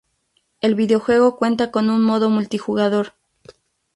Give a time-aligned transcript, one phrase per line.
[0.61, 3.13] El videojuego cuenta con un modo multijugador.